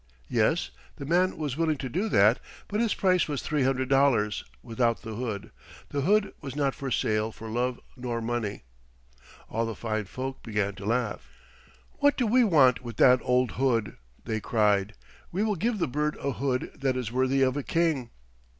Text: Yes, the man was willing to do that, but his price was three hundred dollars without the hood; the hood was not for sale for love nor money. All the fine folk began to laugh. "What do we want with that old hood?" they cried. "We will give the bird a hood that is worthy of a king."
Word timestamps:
Yes, 0.31 0.71
the 0.95 1.05
man 1.05 1.37
was 1.37 1.55
willing 1.57 1.77
to 1.77 1.87
do 1.87 2.09
that, 2.09 2.39
but 2.67 2.79
his 2.79 2.95
price 2.95 3.27
was 3.27 3.43
three 3.43 3.61
hundred 3.61 3.87
dollars 3.87 4.43
without 4.63 5.03
the 5.03 5.13
hood; 5.13 5.51
the 5.89 6.01
hood 6.01 6.33
was 6.41 6.55
not 6.55 6.73
for 6.73 6.89
sale 6.89 7.31
for 7.31 7.49
love 7.49 7.79
nor 7.95 8.19
money. 8.19 8.63
All 9.47 9.63
the 9.67 9.75
fine 9.75 10.05
folk 10.05 10.41
began 10.41 10.73
to 10.73 10.85
laugh. 10.87 11.29
"What 11.99 12.17
do 12.17 12.25
we 12.25 12.43
want 12.43 12.81
with 12.81 12.97
that 12.97 13.19
old 13.21 13.51
hood?" 13.61 13.95
they 14.25 14.39
cried. 14.39 14.95
"We 15.31 15.43
will 15.43 15.55
give 15.55 15.77
the 15.77 15.87
bird 15.87 16.15
a 16.17 16.31
hood 16.31 16.71
that 16.79 16.97
is 16.97 17.11
worthy 17.11 17.43
of 17.43 17.55
a 17.55 17.61
king." 17.61 18.09